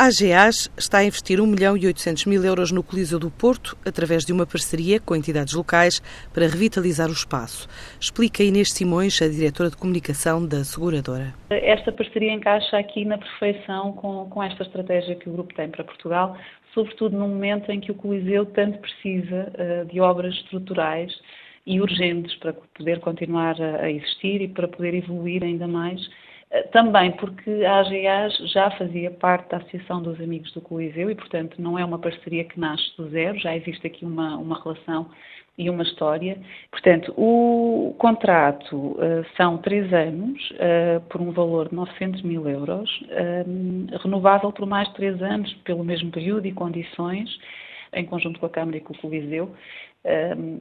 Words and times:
A 0.00 0.06
AGAs 0.06 0.70
está 0.78 1.00
a 1.00 1.04
investir 1.04 1.42
1 1.42 1.46
milhão 1.46 1.76
e 1.76 1.86
800 1.86 2.24
mil 2.24 2.42
euros 2.42 2.72
no 2.72 2.82
Coliseu 2.82 3.18
do 3.18 3.30
Porto, 3.30 3.76
através 3.84 4.24
de 4.24 4.32
uma 4.32 4.46
parceria 4.46 4.98
com 4.98 5.14
entidades 5.14 5.52
locais 5.52 6.00
para 6.32 6.46
revitalizar 6.46 7.10
o 7.10 7.12
espaço. 7.12 7.68
Explica 8.00 8.42
Inês 8.42 8.72
Simões, 8.72 9.20
a 9.20 9.28
diretora 9.28 9.68
de 9.68 9.76
comunicação 9.76 10.42
da 10.46 10.64
seguradora. 10.64 11.34
Esta 11.50 11.92
parceria 11.92 12.32
encaixa 12.32 12.78
aqui 12.78 13.04
na 13.04 13.18
perfeição 13.18 13.92
com, 13.92 14.24
com 14.30 14.42
esta 14.42 14.62
estratégia 14.62 15.16
que 15.16 15.28
o 15.28 15.34
grupo 15.34 15.52
tem 15.52 15.68
para 15.68 15.84
Portugal, 15.84 16.34
sobretudo 16.72 17.18
no 17.18 17.28
momento 17.28 17.70
em 17.70 17.78
que 17.78 17.92
o 17.92 17.94
Coliseu 17.94 18.46
tanto 18.46 18.78
precisa 18.78 19.52
uh, 19.52 19.84
de 19.84 20.00
obras 20.00 20.34
estruturais 20.36 21.12
e 21.66 21.78
urgentes 21.78 22.34
para 22.36 22.54
poder 22.54 23.00
continuar 23.00 23.60
a, 23.60 23.90
existir 23.90 24.40
e 24.40 24.48
para 24.48 24.66
poder 24.66 24.94
evoluir 24.94 25.44
ainda 25.44 25.68
mais 25.68 26.00
eh, 26.00 26.29
também 26.72 27.12
porque 27.12 27.64
a 27.64 27.80
AGAs 27.80 28.36
já 28.52 28.70
fazia 28.72 29.10
parte 29.10 29.48
da 29.50 29.58
Associação 29.58 30.02
dos 30.02 30.20
Amigos 30.20 30.52
do 30.52 30.60
Coliseu 30.60 31.10
e, 31.10 31.14
portanto, 31.14 31.60
não 31.60 31.78
é 31.78 31.84
uma 31.84 31.98
parceria 31.98 32.44
que 32.44 32.58
nasce 32.58 32.96
do 32.96 33.08
zero, 33.08 33.38
já 33.38 33.56
existe 33.56 33.86
aqui 33.86 34.04
uma, 34.04 34.36
uma 34.36 34.60
relação 34.60 35.06
e 35.60 35.68
uma 35.68 35.82
história. 35.82 36.38
Portanto, 36.70 37.12
o 37.16 37.94
contrato 37.98 38.74
uh, 38.74 39.24
são 39.36 39.58
três 39.58 39.92
anos, 39.92 40.40
uh, 40.52 41.00
por 41.08 41.20
um 41.20 41.30
valor 41.32 41.68
de 41.68 41.74
900 41.74 42.22
mil 42.22 42.48
euros, 42.48 42.90
uh, 43.02 43.98
renovável 44.02 44.50
por 44.50 44.66
mais 44.66 44.88
três 44.94 45.20
anos, 45.22 45.52
pelo 45.64 45.84
mesmo 45.84 46.10
período 46.10 46.46
e 46.46 46.52
condições, 46.52 47.28
em 47.92 48.04
conjunto 48.04 48.40
com 48.40 48.46
a 48.46 48.50
Câmara 48.50 48.76
e 48.76 48.80
com 48.80 48.92
o 48.92 48.98
Coliseu, 48.98 49.54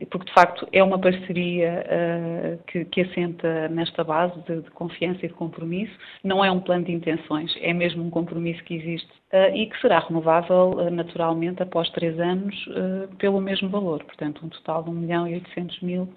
porque 0.10 0.26
de 0.26 0.34
facto 0.34 0.68
é 0.74 0.84
uma 0.84 1.00
parceria 1.00 1.86
ah, 1.88 2.58
que, 2.68 2.84
que 2.86 3.02
assenta 3.02 3.70
nesta 3.70 4.04
base 4.04 4.38
de, 4.42 4.62
de, 4.62 4.72
confiança 4.72 5.26
e 5.26 5.30
de 5.30 5.34
compromisso, 5.34 5.94
não 6.24 6.44
é 6.44 6.52
um 6.52 6.60
plano 6.60 6.86
de 6.86 6.92
intenções, 6.92 7.55
é 7.62 7.74
mesmo 7.74 8.04
um 8.04 8.10
compromisso 8.10 8.62
que 8.66 8.76
existe 8.76 9.10
ah, 9.32 9.50
e 9.50 9.68
que 9.68 9.80
será 9.80 10.00
renovável 10.00 10.80
ah, 10.80 10.90
naturalmente 10.90 11.64
após 11.64 11.90
três 11.92 12.20
anos 12.20 12.55
pelo 13.18 13.40
mesmo 13.40 13.70
valor, 13.70 14.04
portanto 14.04 14.46
um 14.46 14.49
total 14.49 14.84
de 14.84 14.90
1 14.90 14.93
milhão 14.93 15.27
e 15.27 15.36
800 15.36 15.82
mil 15.82 16.10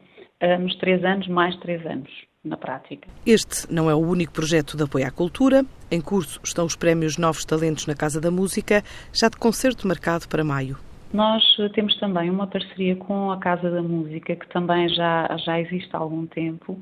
nos 0.59 0.75
três 0.77 1.05
anos, 1.05 1.29
mais 1.29 1.55
três 1.59 1.87
anos 1.87 2.11
na 2.45 2.57
prática. 2.57 3.07
Este 3.25 3.73
não 3.73 3.89
é 3.89 3.95
o 3.95 3.99
único 3.99 4.33
projeto 4.33 4.77
de 4.77 4.83
apoio 4.83 5.07
à 5.07 5.11
cultura. 5.13 5.65
Em 5.89 6.01
curso 6.01 6.41
estão 6.43 6.67
os 6.67 6.75
prémios 6.75 7.17
Novos 7.17 7.45
Talentos 7.45 7.87
na 7.87 7.95
Casa 7.95 8.21
da 8.21 8.31
Música, 8.31 8.83
já 9.13 9.29
de 9.29 9.37
concerto 9.37 9.87
marcado 9.87 10.29
para 10.29 10.43
maio. 10.43 10.77
Nós 11.13 11.45
eh, 11.59 11.69
temos 11.69 11.95
também 11.97 12.31
uma 12.31 12.47
parceria 12.47 12.97
com 12.97 13.31
a 13.31 13.37
Casa 13.39 13.71
da 13.71 13.83
Música, 13.83 14.35
que 14.35 14.49
também 14.49 14.89
já, 14.89 15.29
já 15.45 15.61
existe 15.61 15.95
há 15.95 15.99
algum 15.99 16.27
tempo, 16.27 16.81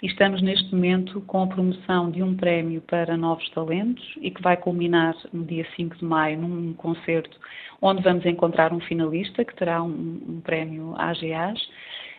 e 0.00 0.06
estamos 0.06 0.40
neste 0.40 0.72
momento 0.72 1.20
com 1.22 1.42
a 1.42 1.46
promoção 1.48 2.08
de 2.08 2.22
um 2.22 2.36
prémio 2.36 2.80
para 2.82 3.16
novos 3.16 3.48
talentos 3.50 4.04
e 4.20 4.30
que 4.30 4.40
vai 4.40 4.56
culminar 4.56 5.16
no 5.32 5.44
dia 5.44 5.66
5 5.74 5.96
de 5.96 6.04
maio 6.04 6.38
num 6.38 6.72
concerto 6.74 7.36
onde 7.80 8.02
vamos 8.02 8.24
encontrar 8.24 8.72
um 8.72 8.80
finalista 8.80 9.44
que 9.44 9.54
terá 9.56 9.82
um, 9.82 10.20
um 10.28 10.40
prémio 10.40 10.94
AGAs 10.96 11.60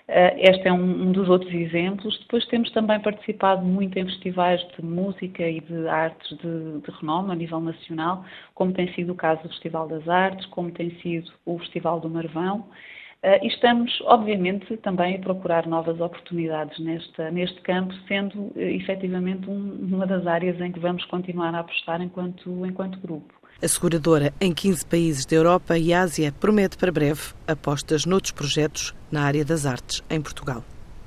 este 0.07 0.67
é 0.67 0.73
um, 0.73 1.11
dos 1.11 1.29
outros 1.29 1.53
exemplos. 1.53 2.19
Depois 2.19 2.45
temos 2.47 2.69
também 2.71 2.99
participado 2.99 3.63
muito 3.63 3.97
em 3.97 4.05
festivais 4.05 4.61
de 4.75 4.83
música 4.83 5.47
e 5.47 5.61
de 5.61 5.87
artes 5.87 6.37
de, 6.37 6.81
de 6.81 6.91
renome 6.99 7.31
a 7.31 7.35
nível 7.35 7.61
nacional, 7.61 8.25
como 8.53 8.73
tem 8.73 8.93
sido 8.93 9.13
o 9.13 9.15
caso 9.15 9.43
do 9.43 9.49
Festival 9.49 9.87
das 9.87 10.07
Artes, 10.07 10.45
como 10.47 10.71
tem 10.71 10.91
sido 11.01 11.31
o 11.45 11.57
Festival 11.59 11.99
do 11.99 12.09
Marvão. 12.09 12.65
Uh, 13.23 13.39
e 13.41 13.47
estamos, 13.47 14.01
obviamente, 14.01 14.75
também 14.77 15.15
a 15.15 15.19
procurar 15.19 15.65
novas 15.65 15.97
oportunidades 16.01 16.77
nesta, 16.79 17.31
neste 17.31 17.61
campo, 17.61 17.93
sendo 18.05 18.37
uh, 18.37 18.53
efetivamente 18.59 19.49
um, 19.49 19.87
uma 19.93 20.05
das 20.05 20.27
áreas 20.27 20.59
em 20.59 20.73
que 20.73 20.79
vamos 20.79 21.05
continuar 21.05 21.55
a 21.55 21.59
apostar 21.59 22.01
enquanto, 22.01 22.65
enquanto 22.65 22.99
grupo. 22.99 23.33
A 23.63 23.67
seguradora 23.69 24.33
em 24.41 24.53
15 24.53 24.85
países 24.85 25.25
da 25.25 25.37
Europa 25.37 25.77
e 25.77 25.93
Ásia 25.93 26.33
promete 26.37 26.75
para 26.75 26.91
breve 26.91 27.21
apostas 27.47 28.05
noutros 28.05 28.33
projetos 28.33 28.93
na 29.09 29.23
área 29.23 29.45
das 29.45 29.65
artes 29.65 30.03
em 30.09 30.19
Portugal. 30.19 30.65